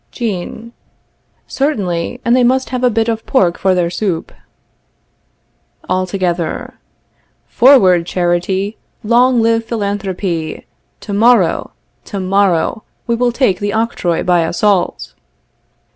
[0.09, 0.73] Jean.
[1.45, 2.19] Certainly.
[2.25, 4.31] And they must have a bit of pork for their soup.
[5.87, 6.73] All Together.
[7.45, 8.77] Forward, charity!
[9.03, 10.65] Long live philanthropy!
[11.01, 11.73] To morrow,
[12.05, 15.13] to morrow, we will take the octroi by assault.